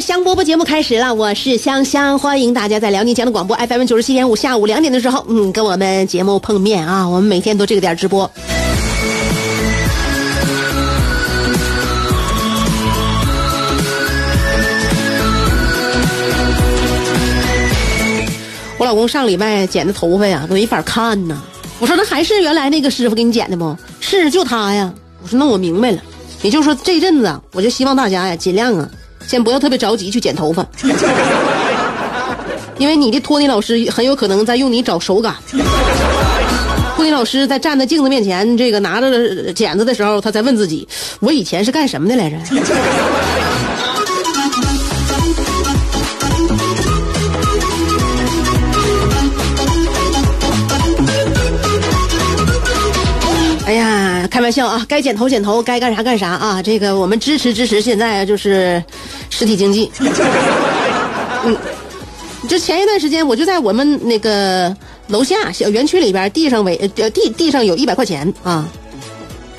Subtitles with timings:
[0.00, 8.30] 香饽饽节目开始了，我是香香，欢迎大家在辽宁交通广播 FM 九十七点五下午两点的时候，嗯，跟我们节目碰面啊，我们每天都这个点直播。
[18.78, 21.40] 我老公上礼拜剪的头发呀，都没法看呐。
[21.78, 23.76] 我说那还是原来那个师傅给你剪的不？
[24.00, 24.92] 是，就他呀。
[25.22, 25.98] 我说那我明白了，
[26.42, 28.88] 也就是说这阵子啊，我就希望大家呀，尽量啊。
[29.26, 30.66] 先不要特别着急去剪头发，
[32.78, 35.34] 因为你的托尼老师很有可能在用你找手感。
[36.94, 40.86] 托尼老师在站在镜子面前，这个拿着剪子的时候，他在问自己：
[41.20, 42.36] 我以前是干什么的来着？
[54.22, 54.86] 哎，开玩笑啊！
[54.88, 56.62] 该剪头剪头，该干啥干啥啊！
[56.62, 57.80] 这个我们支持支持。
[57.80, 58.80] 现在就是
[59.30, 59.90] 实体经济。
[61.44, 61.56] 嗯，
[62.48, 64.72] 就前一段时间，我就在我们那个
[65.08, 68.68] 楼下小园区里边，地上围呃地地上有一百块钱啊，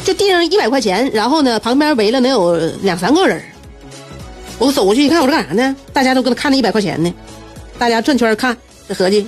[0.05, 3.43] 就地上一百块钱，然后呢旁边围了能有两三个人。
[4.59, 5.75] 我走过去一看，我说干啥呢？
[5.91, 7.13] 大家都搁那看那一百块钱呢，
[7.77, 8.55] 大家转圈看，
[8.87, 9.27] 这合计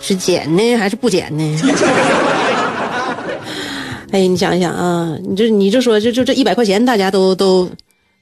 [0.00, 1.58] 是捡呢还是不捡呢？
[4.12, 7.70] 哎，你想一想啊，你这你就说，就就这一百块钱，大家都都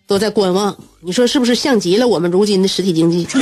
[0.06, 3.26] 都在观望，你说是不是像极了我们如今的实体经济？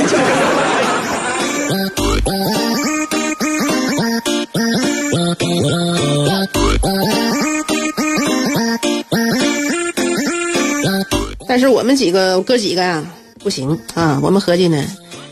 [11.49, 13.03] 但是我们几个哥几个呀，
[13.39, 14.83] 不行啊，我们合计呢，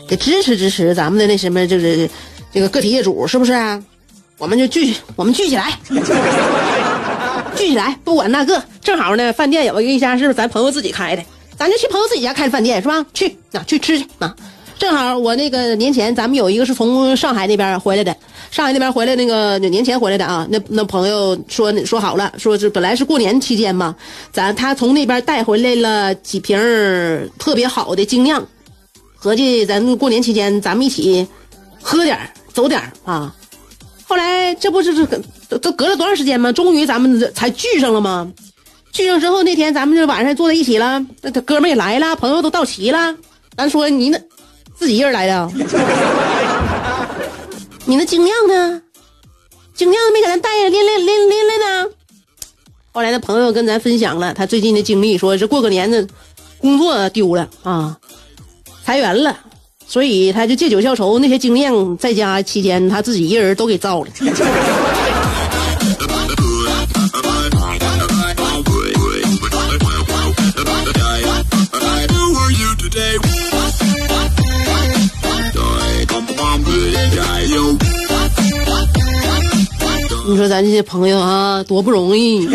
[0.08, 2.08] 得支持支持咱们的那什么，就是
[2.52, 3.82] 这个个体业主，是不是啊？
[4.38, 5.78] 我们就聚，我们聚起来。
[7.66, 11.22] 一起来，不管那个，正好呢，饭店有一家是不是咱朋友自己开的，
[11.58, 13.04] 咱就去朋友自己家开的饭店是吧？
[13.12, 14.34] 去啊，去吃去啊！
[14.78, 18.14] 正好我那个年前咱们有一个是从上海那边回来的，
[18.52, 23.96] 上海那边回来那个年前回来的啊，那那朋友说说好了，说是本来是过年期间嘛，
[24.32, 26.56] 咱他从那边带回来了几瓶
[27.36, 28.46] 特别好的精酿，
[29.16, 31.26] 合计咱过年期间咱们一起
[31.82, 32.16] 喝点
[32.52, 33.34] 走点啊。
[34.08, 35.04] 后来这不就是
[35.48, 36.52] 都都隔了多长时间吗？
[36.52, 38.30] 终于咱们才聚上了吗？
[38.92, 43.16] 聚上之后那天咱们就晚上坐在一起了，那他哥们也来了，朋友都到齐了。
[43.56, 44.20] 咱说你那
[44.76, 45.50] 自己一人来的，
[47.84, 48.80] 你那精酿呢？
[49.74, 51.90] 精酿没给咱带呀，拎来拎拎来呢。
[52.92, 56.06] 后来那朋友跟咱分享了他最近的经历，说是过个年的，
[56.58, 57.98] 工作丢了啊，
[58.84, 59.36] 裁员了。
[59.88, 64.08] 所以他就借酒消愁，那些经验在家期间他自己一人都给造了。
[80.28, 82.46] 你说咱这些朋友啊，多不容易，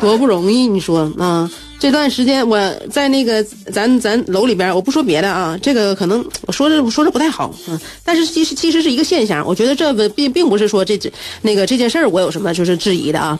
[0.00, 1.48] 多不容易，你说啊。
[1.78, 2.58] 这段时间我
[2.90, 11.12] 在那个咱咱楼里边，我不说别的啊，这个可能我说的说的不太好，嗯，但是其实其实是一个现象，我觉得这个并并不是说这这
[11.42, 13.38] 那个这件事儿我有什么就是质疑的啊，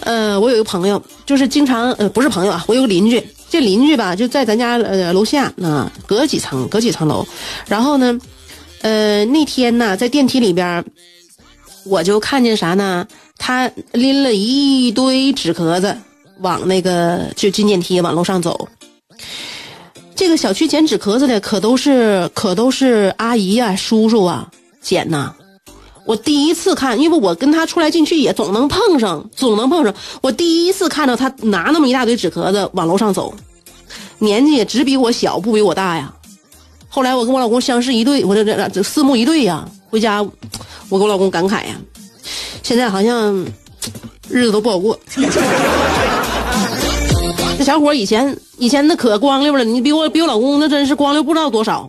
[0.00, 7.24] 呃，我有一个朋友就是经常呃不是朋友啊，我有个邻居，这邻居吧就在咱家呃楼下啊，隔几层隔几层楼，
[7.68, 8.18] 然后呢，
[8.80, 10.84] 呃那天呢在电梯里边，
[11.86, 13.06] 我就看见啥呢？
[13.38, 15.96] 他拎了一堆纸壳子。
[16.42, 18.68] 往那个就进电梯往楼上走，
[20.14, 24.50] 这个小区捡纸壳子的可都是可都是阿姨呀、叔叔啊
[24.80, 25.34] 捡呐。
[26.04, 29.94] 我第一次看，因为我跟他出来进去也总能碰上，总能碰上。
[30.20, 33.32] 我第一次看到他拿那么一大堆纸壳子往楼上走，
[34.18, 36.12] 年纪也只比我小，不比我大呀。
[36.88, 39.66] 后来我跟我老公相视一对，我这这这四目一对呀。
[39.88, 40.20] 回家，
[40.88, 41.76] 我跟我老公感慨呀，
[42.62, 43.46] 现在好像
[44.28, 44.98] 日子都不好过。
[47.62, 51.88] 小伙以前以前那可光溜了，你比我比我老公那真是光溜不知道多少。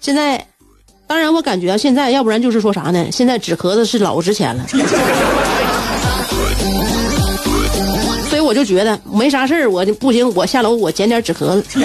[0.00, 0.46] 现在，
[1.06, 3.06] 当然我感觉现在要不然就是说啥呢？
[3.12, 4.66] 现在纸壳子是老值钱了。
[8.28, 11.80] 所以我就觉得没啥事儿，我就不行，我下楼我捡点纸壳子。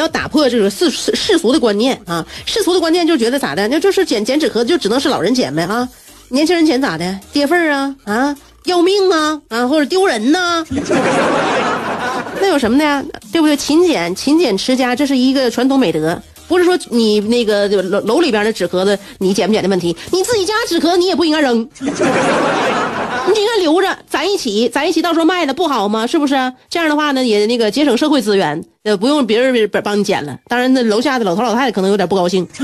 [0.00, 2.26] 要打破这个世世俗的观念啊！
[2.46, 3.68] 世俗的观念就觉得咋的？
[3.68, 5.88] 那就是捡捡纸壳就只能是老人捡呗啊！
[6.28, 7.18] 年轻人捡咋的？
[7.32, 8.36] 跌份儿啊啊！
[8.64, 9.66] 要命啊啊！
[9.68, 10.64] 或者丢人呐？
[12.40, 13.04] 那有什么的呀？
[13.30, 13.56] 对不对？
[13.56, 16.20] 勤俭勤俭持家，这是一个传统美德。
[16.48, 21.68] 不是说你那个楼楼里边的纸壳子你捡不捡的问题，你自己家纸壳你也不应该扔，
[23.28, 26.06] 你应该留着，攒一起，攒一起，到时候卖了不好吗？
[26.06, 26.34] 是不是？
[26.68, 30.38] 这样的话呢，也那个节省社会资源，呃，不用别人帮你捡了。
[30.48, 32.46] 当然，那楼下的老头老太太可能有点不高兴。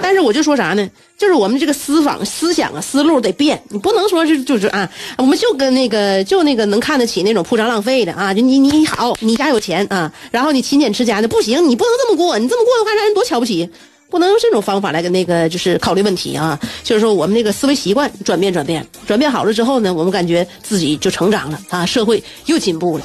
[0.00, 0.88] 但是我就说啥呢？
[1.18, 13.68] 就是我们这个思访思想啊思路得变，你不能说是就是啊，我们就跟那个就那个能看得起那种铺张浪费的啊，就你你好，你家有钱啊，然后你勤俭持家的不行，你不能这么过，你这么过的话让人多瞧不起，
[14.10, 16.58] 不能用这种方法来跟那个就是考虑问题啊。
[16.82, 23.04] 就是说我们那个思维习惯转变转变，转变好了之后呢，我们感觉自己就成长了啊，社会又进步了。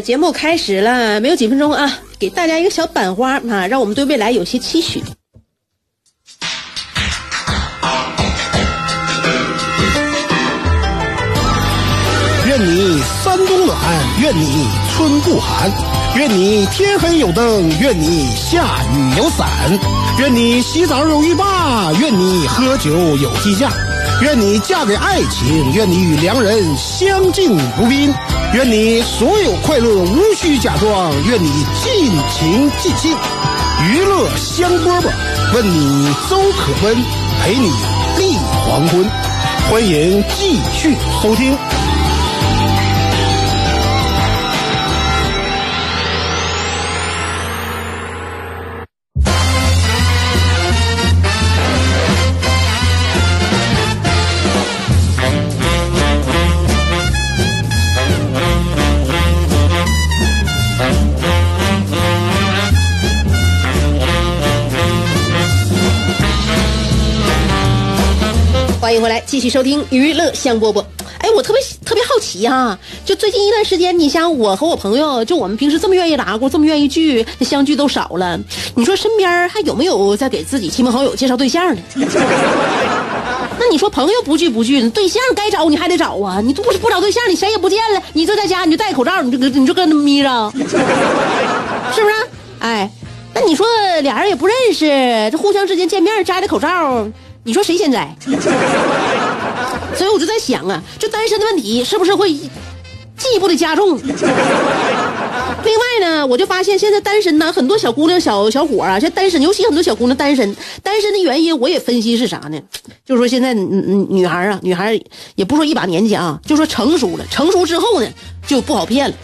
[0.00, 5.02] 节目开始了，没有几分钟啊，给大家一个小板花啊，让我们对未来有些期许。
[12.46, 13.78] 愿你三冬暖，
[14.20, 15.70] 愿你春不寒，
[16.16, 19.48] 愿你天黑有灯，愿你下雨有伞，
[20.18, 23.70] 愿你洗澡有浴霸，愿你喝酒有鸡架，
[24.22, 28.14] 愿你嫁给爱情，愿你与良人相敬如宾，
[28.54, 33.10] 愿你所有快乐无需假装，愿你尽情尽兴，
[33.84, 35.10] 娱乐香饽饽，
[35.52, 36.94] 问你粥可温，
[37.42, 37.68] 陪你
[38.16, 39.04] 立黄昏，
[39.68, 41.58] 欢迎继续收听。
[68.92, 70.84] 欢迎回来，继续收听娱乐香饽饽。
[71.16, 78.38] 哎，我特别特别好奇哈、就最近一段时间，你像我和我朋友，就我们平时这么愿意打过，这么愿意聚，那相聚都少了。
[78.74, 81.80] 你说身边还有没有在给自己亲朋好友介绍对象的？
[83.58, 86.42] 那你说朋友不聚不聚，对象该找你还得找啊！
[86.44, 92.14] 你不不找对象，你谁也不见了，你就在家你就戴口罩，你就跟你就跟那么眯着， 是不是？
[92.58, 92.90] 哎，
[93.32, 93.66] 那你说
[94.02, 94.84] 俩人也不认识，
[95.30, 97.08] 这互相之间见面摘的口罩，
[97.44, 98.16] 你说谁先摘？
[99.96, 103.98] 所以我就在想啊，这单身的问题是不是会进一步的加重？
[105.64, 110.56] 另外呢，我就发现现在单身呢，很多小姑娘、小小伙啊，现在单身，尤其很多小姑娘单身。
[110.82, 112.60] 单身的原因我也分析是啥呢？
[113.04, 114.98] 就是说现在嗯嗯女孩啊，女孩
[115.34, 118.08] 也不说一把年纪啊，就说成熟了，成熟之后呢
[118.46, 119.14] 就不好骗了。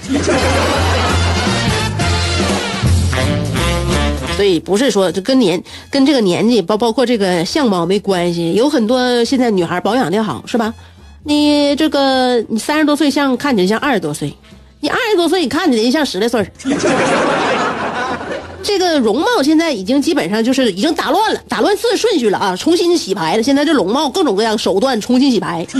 [4.39, 10.73] 所以不是说这跟年跟这个年纪包包括这个相貌没关系，有很多现在女孩保养的好是吧？
[11.25, 14.33] 你这个你三十多岁像看起来像二十多岁，
[14.79, 16.49] 你二十多岁你看起来像十来岁
[18.63, 23.43] 这个容貌现在已经基本上就是已经打乱了，打乱次顺序了啊，重新洗牌了。
[23.43, 25.67] 现在这容貌各种各样手段重新洗牌。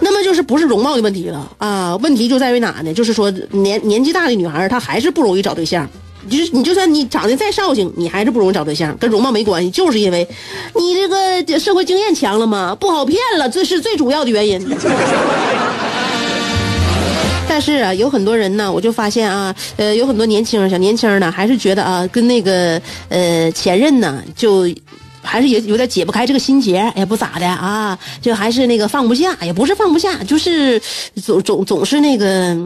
[0.00, 1.96] 那么就是不是容貌的问题了啊？
[2.02, 2.92] 问题就在于哪呢？
[2.92, 5.88] 就是说年年纪大的女孩她还是不容易找对象。
[6.28, 10.26] 就是你就算你长得再绍兴，你还是不容易找对象，跟容貌没关系，就是因为
[10.74, 14.60] 你这个社会经验强了嘛，不好骗了，这是最主要的原因。
[17.48, 24.68] 但是啊，有很多人呢，我就发现啊，呃，有很多年轻人小年轻人呢，还是觉得啊，跟那个呃前任呢，就
[25.22, 30.80] 还是也有点解不开这个心结，也不咋的啊，就还是那个放不下，也不是放不下，就是
[31.24, 32.56] 总总总是那个，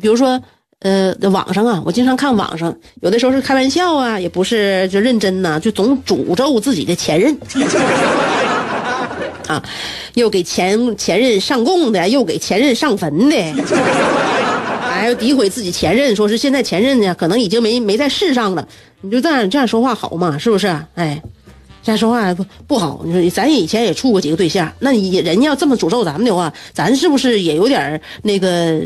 [0.00, 0.40] 比如说。
[0.84, 7.34] 呃，网上啊，我经常看网上，有的时候是开玩笑啊，也不是就认真呐、就总诅咒自己的前任。
[9.48, 9.62] 啊，
[10.12, 13.36] 又给前前任上供的，又给前任上坟的，
[14.82, 18.68] 还要诋毁自己前任，说是现在前任呢，可能已经没没在世上了。
[19.00, 20.36] 你就这样这样说话好吗？
[20.38, 20.66] 是不是？
[20.96, 21.22] 哎，
[21.82, 23.00] 这样说话不不好。
[23.06, 28.82] 你说咱以前也处过几个对象，那你人家要这么诅咒咱们的话，咱是不是也有点那个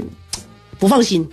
[0.78, 1.28] 不放心？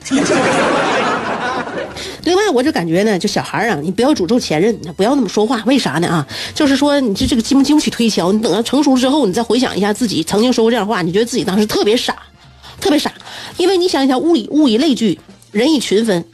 [2.23, 5.61] 另外，我就感觉呢，就小孩啊，你不要诅咒前任，不要那么说话。
[5.67, 6.07] 为啥呢？
[6.07, 8.31] 啊，就是说，你这这个经不经不起推敲。
[8.31, 12.15] 你等到成熟之后，你再回想一下自己曾经说过这样话，你觉得自己当时特别傻，
[12.81, 13.11] 特别傻。
[13.57, 15.19] 因为你想一想，物以物以类聚，
[15.51, 16.25] 人以群分，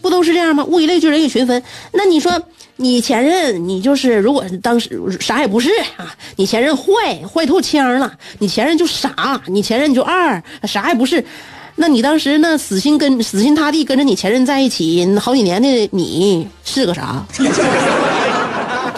[0.00, 0.64] 不都是这样吗？
[0.64, 1.60] 物以类聚，人以群分。
[1.92, 2.40] 那你说，
[2.76, 6.84] 你前任，你就是如果当时啥也不是啊，你前任坏
[7.26, 11.24] 坏透腔了，你前任就傻，你前任就二，啥也不是。
[11.74, 17.26] 那你当时那死心跟死心塌地跟着你前任在一起好几年的你是个啥？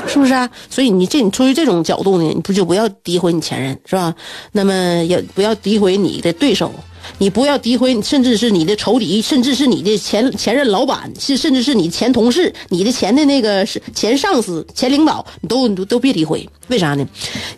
[0.06, 0.48] 是不是啊？
[0.68, 4.14] 所以你这你出于这种角度呢，你不就不要诋毁你前任是吧？
[4.52, 6.70] 那么也不要诋毁你的对手，
[7.18, 17.06] 你不要诋毁，甚至是你的仇敌，甚至是你的前前任老板，是甚至是你前同事，你的前的那个是前上司、前领导，你都你都都别诋毁，为啥呢？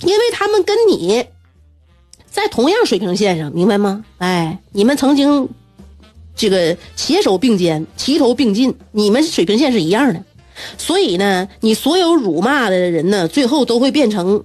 [0.02, 1.24] 因为他们跟你。
[2.36, 4.04] 在同样水平线上，明白吗？
[4.18, 5.48] 哎，你们曾经
[6.36, 10.22] 这个携手并肩、齐头并进，你们水平线是一样的。
[10.76, 14.44] 所以呢，你所有辱骂的人呢，最后都会变成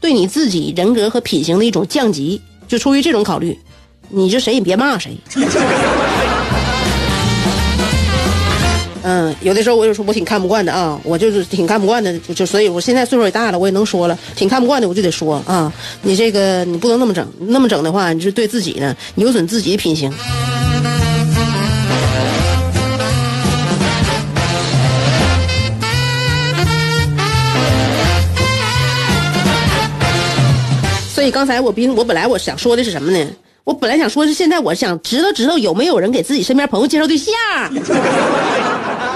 [0.00, 2.40] 对你自己人格和品行的一种降级。
[2.66, 3.58] 就出于这种考虑，
[4.08, 5.14] 你就谁也别骂谁。
[9.02, 20.12] 嗯，有的时候我就说我挺看不惯的啊，我就是挺看不惯的，就所以我现在岁数也大了，我也能说了，挺看不惯的，我就得说啊，你这个你不能那么整，那么整的话，你是对自己呢有损自己的品行。
[31.12, 33.26] 所以刚才我比我本来我想说的是什么呢？
[33.64, 37.34] 我本来想说是现在我想知道知道有没有人给自己身边朋友介绍对象。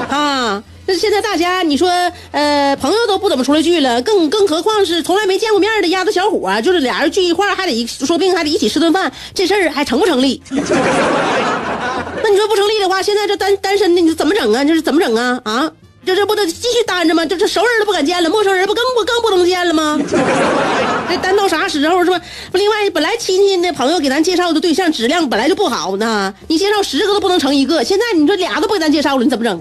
[0.09, 1.89] 啊，那现在大家你说，
[2.31, 10.41] 呃，朋友都不怎么出来聚了，更更何况是从来没见过面的丫头小伙啊，就是俩人聚一块，还得一说不定还得一起吃顿饭，这事儿还成不成立？
[10.51, 14.63] 那你说不成立的话，现在这单单身的你怎么整啊？
[14.65, 15.41] 这是怎么整啊？
[15.45, 15.71] 啊，
[16.05, 17.25] 这这不得继续单着吗？
[17.25, 19.99] 这这熟人都不敢见了，陌生人不更不更不能见了吗？
[21.09, 22.21] 这单到啥时候是吧？
[22.53, 29.61] 另外本来亲戚的朋友给咱介绍的对象质量本来就不好呢，你介绍十个都不能成一个，现在你说俩都不给咱介绍了，你怎么整？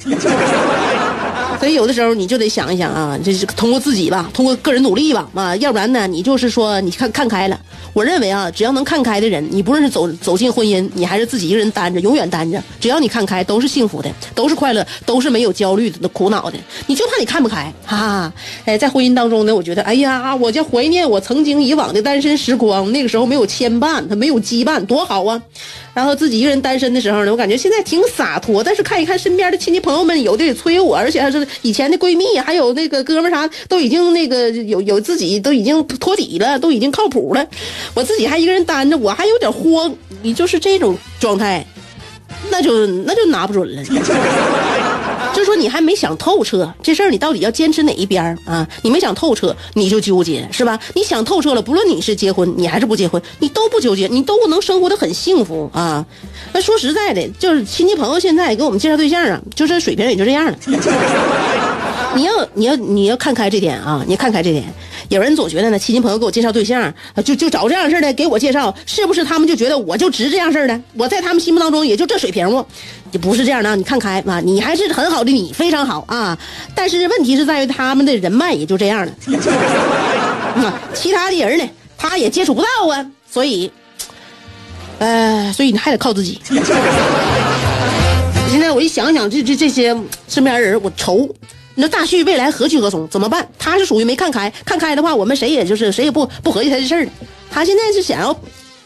[1.60, 7.60] 所以有的时候你就得想一想啊，这是通过自己吧，通过个人努力吧，啊，要不然呢，你就是说你看看开了。
[7.94, 16.58] 我认为啊，只要能看开的人，你不论是走走进婚姻，你还是自己一个人单着，永远单着，只要你看开，都是幸福的，都是快乐，都是没有焦虑的、苦恼的。
[16.88, 18.34] 你就怕你看不开，哈哈。
[18.66, 25.40] 哎，在婚姻当中呢，我觉得，哎呀，我就怀念我曾经以往的单身时光，那个时候没有牵绊，他没有羁绊，多好啊。
[25.94, 28.64] 然后自己一个人单身的时候呢，我感觉现在挺洒脱。
[28.64, 37.46] 但是看一看身边的亲戚朋友们，有的也催我，而且还是以前的闺蜜，还有那个哥们啥，都已经那个有有自己都已经托底了，都已经靠谱了。
[37.94, 39.94] 我自己还一个人单着，我还有点慌。
[40.24, 41.66] 你就是这种状态，
[42.50, 43.84] 那就那就拿不准了。
[45.44, 48.68] 说你还没想透彻这事儿，你到底要坚持哪一边儿啊？
[48.82, 50.80] 你没想透彻，你就纠结是吧？
[50.96, 56.06] 你想透彻了，不论你是结婚，你还是不结婚，你都不纠结，你都能生活的很幸福啊。
[56.54, 60.58] 那说实在的，就是亲戚朋友现在给我们介绍对象啊，就这水平也就这样了。
[62.16, 64.64] 你要你要你要看开这点啊，你看开这点。
[65.10, 66.94] 有人总觉得呢，亲戚朋友给我介绍对象，
[67.24, 70.82] 就就找这样式的给我介绍，是不是他们就觉得我就值这样式的？
[70.96, 72.66] 我在他们心目当中也就这水平不？
[73.12, 76.38] 也不是这样的，你看开啊，你还是很好的，你非常好啊。
[76.74, 79.14] 但是问题是在于他们的人脉也就这样了，
[80.94, 83.72] 其他的人呢，他也接触不到啊，所以，
[85.00, 86.40] 呃，所以你还得靠自己。
[88.50, 89.96] 现在我一想想，这这这些
[90.28, 91.30] 身边人，我愁。
[91.76, 93.08] 你说大旭未来何去何从？
[93.10, 93.48] 怎么办？
[93.58, 97.08] 他是属于没看开，看开的话，我们谁也就是谁也不不合计他这事儿。
[97.50, 98.40] 他现在是想要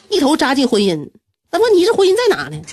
[0.09, 1.07] 一头扎进婚姻，
[1.51, 2.57] 那问题是婚姻在哪呢？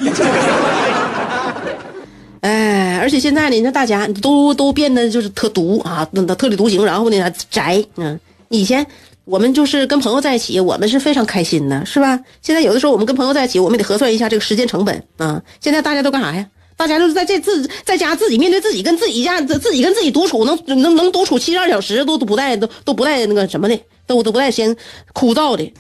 [2.42, 7.82] 哎，而且现在呢，那大家都都变得就是特独啊，那特立独行，然后呢宅。
[7.96, 8.86] 嗯，以前
[9.24, 12.20] 我们就是跟朋友在一起，我们是非常开心的，是吧？
[12.42, 15.42] 现在有的时候我们跟朋友在一起，我们得核算一下这个时间成本啊。
[15.60, 16.46] 现在大家都干啥呀？
[16.84, 24.76] 大家都是在这自在家自己面对自己，跟自己家自自己跟自己独处，能能能独处七十二小时，都都不带都都不带那个什么的，都都不带嫌
[25.14, 25.72] 枯燥的。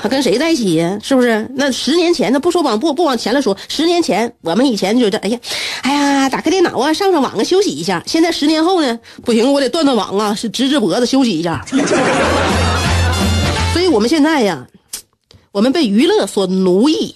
[0.00, 0.96] 他跟谁在一起呀？
[1.02, 1.50] 是不是？
[1.56, 5.38] 那十年前，那不说往不不往前了说，十年前我们以前就这，哎呀，
[5.82, 8.00] 哎呀，打开电脑啊，上上网啊，休息一下。
[8.06, 11.64] 现在十年后呢，不行，我得断断网啊，是直直脖子休息一下。
[13.72, 14.64] 所以我们现在呀，
[15.50, 17.12] 我们被娱乐所奴役。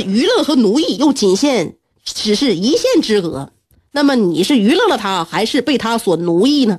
[0.00, 3.50] 娱乐和奴役又仅限只是一线之隔。
[3.92, 6.78] 那么你是娱乐了他，还是被他所奴役呢？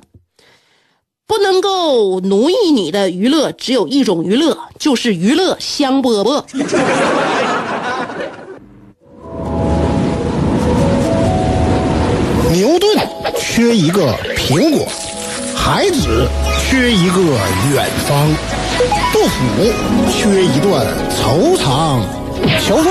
[1.26, 6.44] 不能够奴役你的娱乐只有一种娱乐，就是娱乐香饽饽。
[12.52, 12.96] 牛顿
[13.36, 14.86] 缺一个苹果，
[15.54, 16.28] 孩子
[16.60, 17.20] 缺一个
[17.72, 18.32] 远方，
[19.12, 19.36] 杜甫
[20.12, 22.00] 缺一段惆怅，
[22.66, 22.86] 乔峰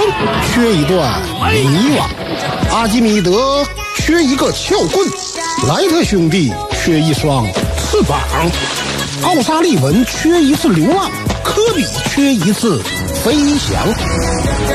[0.54, 1.22] 缺一段
[1.52, 2.08] 迷惘，
[2.74, 5.08] 阿基米德缺一个撬棍，
[5.68, 7.46] 莱特兄弟缺一双。
[7.92, 8.20] 翅膀，
[9.24, 11.10] 奥沙利文缺一次流浪，
[11.44, 12.82] 科比缺一次
[13.24, 13.86] 飞翔，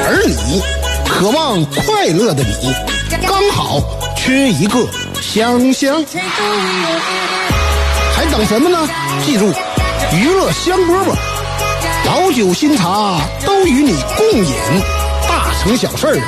[0.07, 0.62] 而你
[1.09, 2.73] 渴望快乐的你，
[3.27, 3.83] 刚好
[4.17, 4.87] 缺一个
[5.21, 6.05] 香香。
[8.15, 8.89] 还等什么呢？
[9.25, 9.53] 记住，
[10.15, 11.15] 娱乐香饽饽，
[12.07, 14.55] 老酒新茶都与你共饮，
[15.29, 16.21] 大成小事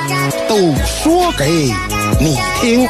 [0.48, 1.72] 都说给
[2.20, 2.88] 你听。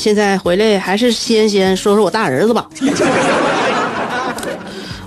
[0.00, 2.66] 现在回来还是先先说说我大儿子吧。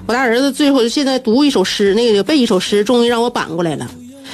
[0.06, 3.90] 我大儿子最后现在读一首诗，那个背一首诗，终于让我扳过来了。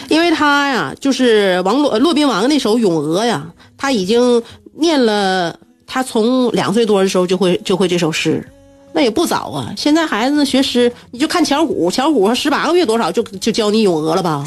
[0.09, 4.43] 因为他呀，就是王洛骆宾王那首《咏鹅》呀，他已经
[4.75, 5.55] 念了。
[5.87, 8.45] 他从两岁多的时候就会就会这首诗，
[8.91, 9.73] 那也不早啊。
[9.77, 14.43] 现在孩子学诗，你就看巧虎，巧虎十八个月多少就就教你咏鹅了吧？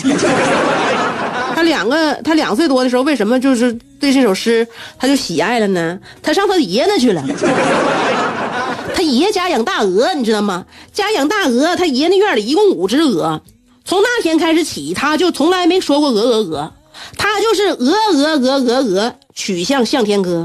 [1.63, 4.67] 他两个，他两岁多的时候，为什么就是对这首诗
[4.99, 5.97] 他就喜爱了呢？
[6.21, 7.23] 他上他爷爷那去了。
[8.93, 10.65] 他爷家养大鹅，你知道吗？
[10.93, 13.41] 家养大鹅，他爷那院里一共五只鹅。
[13.85, 16.73] 从那天开始起，他就从来没说过鹅鹅鹅，
[17.17, 20.45] 他就是鹅鹅鹅鹅鹅，曲项向天歌，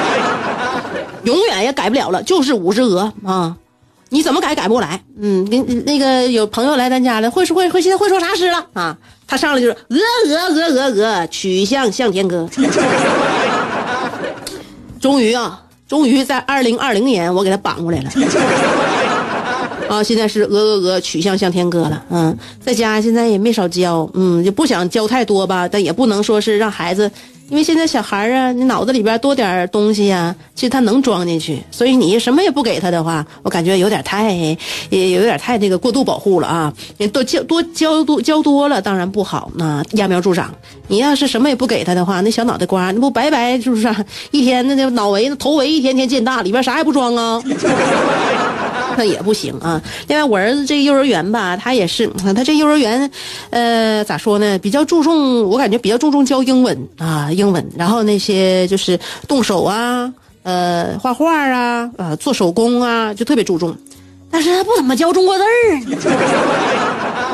[1.24, 3.56] 永远也改不了了，就是五只鹅啊。
[4.10, 5.02] 你怎么改改不过来？
[5.18, 8.98] 嗯，那那个有朋友来咱家了，会说会会现在会说啥诗了啊？
[9.26, 12.48] 他上来就是鹅鹅鹅鹅鹅，曲项向天歌。
[15.00, 18.10] 终于啊，终于在二零二零年我给他绑过来了。
[19.88, 22.02] 啊，现在是鹅鹅鹅，曲项向天歌了。
[22.10, 27.10] 嗯，在家现在也没少教，嗯，就不想教太多吧，但也不能说是让孩子。
[27.48, 31.62] 因为现在小孩啊，你脑子里边多点东西呀，其实他能装进去。
[31.70, 34.32] 所以你什么也不给他的话，我感觉有点太，
[34.90, 36.72] 也有点太那个过度保护了啊。
[36.98, 40.52] 你多教多教多教多了，当然不好，那揠苗助长。
[40.88, 43.94] 你要是什么也不给他的话，那小脑袋瓜那不白白是不是？
[44.32, 47.40] 一天那那脑围头围一天天见大，里边啥也不装啊。
[48.96, 49.80] 那也不行啊。
[50.08, 53.10] 另外，我儿子这幼儿园吧，他也是，他这幼儿园，
[53.50, 54.58] 呃，咋说呢？
[54.58, 57.64] 比较注重，我感觉比较注重教英文啊，英文。
[57.76, 63.76] 然后那些就是动手啊，呃，画画啊，呃，做手工啊，就特别注重。
[64.30, 65.46] 但是他不怎么教中国字儿，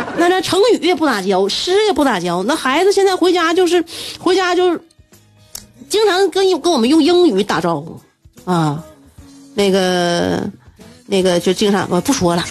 [0.18, 2.42] 那那成语也不咋教，诗也不咋教。
[2.42, 3.82] 那孩子现在回家就是，
[4.18, 4.78] 回家就，
[5.88, 7.98] 经常跟跟我们用英语打招呼
[8.44, 8.82] 啊，
[9.54, 10.42] 那个。
[11.06, 12.44] 那个就经常我不说了，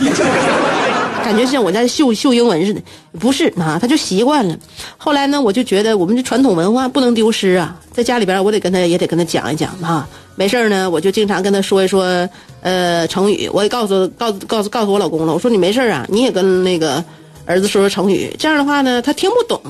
[1.24, 2.82] 感觉像我在秀秀英文似的，
[3.20, 4.58] 不是啊，他就习惯了。
[4.98, 10.08] 后来呢，我就觉得我们这传统文化不能丢失啊，在家里边我得跟他也得跟他讲一讲啊。
[10.36, 12.28] 没事呢，我就经常跟他说一说
[12.62, 17.04] 呃成语，我也告诉告告诉告诉我老公了，我说你没事啊，你也跟那个
[17.46, 19.62] 儿子说说成语，这样的话呢，他听不懂，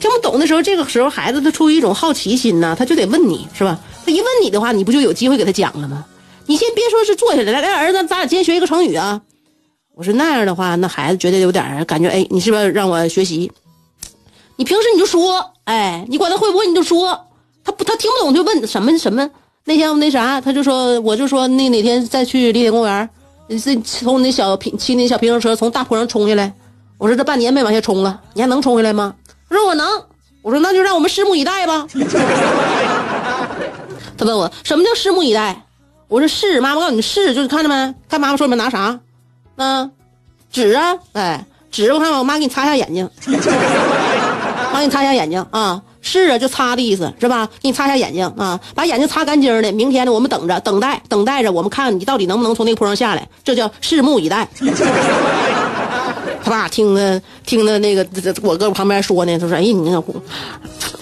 [0.00, 3.78] 听不懂的时候，这个时候孩子他出于一种好奇心呢，他就得问你是吧？
[4.06, 6.04] 他一问你的话，你不就有机会给他讲了吗？
[6.48, 9.20] 你先别说是坐下来，来来，儿子，咱俩今天学一个成语啊。
[9.94, 13.52] 我说那样的话，那孩子觉得有点感觉，哎，你是不是让我学习？
[14.56, 17.20] 你平时你就说，哎，你管他会不会你就说，
[17.62, 19.28] 他不他听不懂就问什么什么。
[19.64, 23.10] 那天我那啥，他就说，我就说那哪天再去丽铁公园，
[23.50, 26.50] 是从那小平骑那小平衡车从大坡上冲下来。
[26.96, 29.14] 我说这半年没往下冲了，你还能冲回来吗？
[29.50, 29.86] 他说我能。
[30.40, 31.86] 我说那就让我们拭目以待吧。
[34.16, 35.62] 他问我什么叫拭目以待，
[36.08, 37.94] 我说是，妈妈告诉你是，就是看着没？
[38.08, 38.98] 看妈妈说你们拿啥？
[39.56, 39.90] 啊，
[40.50, 43.08] 纸啊，哎，纸，我看我妈给你擦一下眼睛，
[44.72, 47.46] 妈给你擦一下眼睛啊，是啊，就擦的意思是吧？
[47.60, 49.70] 给你擦一下眼睛啊，把眼睛擦干净的。
[49.72, 54.48] 明天呢，我们等着，等待，等待着，我们看你到底能不能从那个坡上下来，这叫拭目以待。
[56.48, 58.06] 他爸听着听着那个
[58.42, 60.02] 我搁旁边说呢，他说：“哎，你那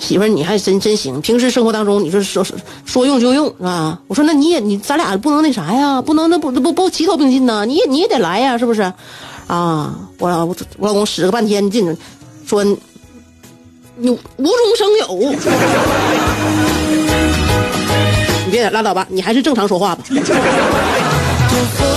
[0.01, 2.45] 媳妇儿你还真真行，平时生活当中你说说
[2.85, 8.83] 说用就用是吧？”我说：“那你也你咱俩不能那啥呀，不能那不不不齐头并进呐，你也你也得来呀，是不是？”
[9.47, 11.97] 啊，我我我老公使个半天劲，
[12.45, 12.65] 说
[13.95, 15.07] ：“你无中生有。
[18.47, 20.03] ”你别拉倒吧，你还是正常说话吧。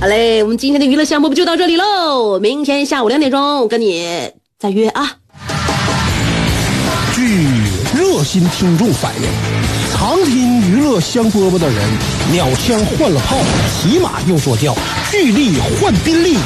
[0.00, 2.38] 好嘞，我们今天的娱乐项目不就到这里喽？
[2.38, 5.10] 明天下午两点钟跟你再约啊。
[7.12, 7.44] 据
[7.98, 9.22] 热心听众反映，
[9.92, 11.76] 常听娱乐香饽饽的人，
[12.30, 13.38] 鸟枪换了炮，
[13.82, 14.72] 骑马又坐轿，
[15.10, 16.38] 巨力换宾利，酒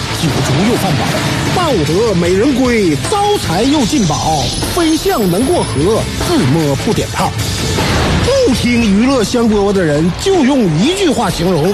[0.47, 1.05] 足又饭饱，
[1.55, 4.43] 抱得美人归，招财又进宝，
[4.75, 7.31] 飞象能过河，自摸不点炮。
[8.25, 11.71] 不听娱乐香饽饽的人，就用一句话形容，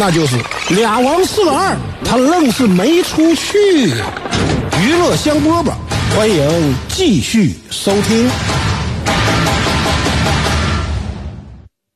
[0.00, 0.34] 那就是
[0.70, 3.58] 俩王四个二，他愣是没出去。
[4.82, 5.74] 娱乐香饽饽，
[6.16, 8.26] 欢迎继续收听。